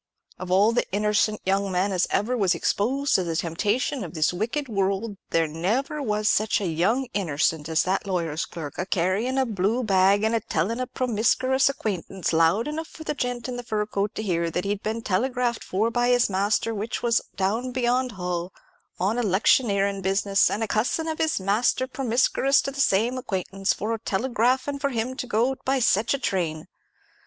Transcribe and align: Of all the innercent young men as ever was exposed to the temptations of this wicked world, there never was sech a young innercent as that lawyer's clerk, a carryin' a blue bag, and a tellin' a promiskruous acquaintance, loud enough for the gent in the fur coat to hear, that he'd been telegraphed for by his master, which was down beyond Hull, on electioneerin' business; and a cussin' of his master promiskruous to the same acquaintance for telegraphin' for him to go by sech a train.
Of 0.39 0.49
all 0.49 0.71
the 0.71 0.91
innercent 0.91 1.41
young 1.45 1.71
men 1.71 1.91
as 1.91 2.07
ever 2.09 2.35
was 2.35 2.55
exposed 2.55 3.13
to 3.13 3.23
the 3.23 3.35
temptations 3.35 4.01
of 4.03 4.15
this 4.15 4.33
wicked 4.33 4.67
world, 4.67 5.15
there 5.29 5.45
never 5.47 6.01
was 6.01 6.27
sech 6.27 6.59
a 6.59 6.65
young 6.65 7.05
innercent 7.13 7.69
as 7.69 7.83
that 7.83 8.07
lawyer's 8.07 8.45
clerk, 8.45 8.79
a 8.79 8.87
carryin' 8.87 9.37
a 9.37 9.45
blue 9.45 9.83
bag, 9.83 10.23
and 10.23 10.33
a 10.33 10.39
tellin' 10.39 10.79
a 10.79 10.87
promiskruous 10.87 11.69
acquaintance, 11.69 12.33
loud 12.33 12.67
enough 12.67 12.87
for 12.87 13.03
the 13.03 13.13
gent 13.13 13.47
in 13.47 13.57
the 13.57 13.63
fur 13.63 13.85
coat 13.85 14.15
to 14.15 14.23
hear, 14.23 14.49
that 14.49 14.65
he'd 14.65 14.81
been 14.81 15.03
telegraphed 15.03 15.63
for 15.63 15.91
by 15.91 16.07
his 16.07 16.31
master, 16.31 16.73
which 16.73 17.03
was 17.03 17.21
down 17.35 17.71
beyond 17.71 18.13
Hull, 18.13 18.51
on 18.99 19.17
electioneerin' 19.19 20.01
business; 20.01 20.49
and 20.49 20.63
a 20.63 20.67
cussin' 20.67 21.07
of 21.07 21.19
his 21.19 21.39
master 21.39 21.85
promiskruous 21.85 22.59
to 22.63 22.71
the 22.71 22.81
same 22.81 23.19
acquaintance 23.19 23.71
for 23.71 23.95
telegraphin' 23.99 24.79
for 24.79 24.89
him 24.89 25.15
to 25.15 25.27
go 25.27 25.57
by 25.63 25.77
sech 25.77 26.11
a 26.15 26.17
train. 26.17 26.67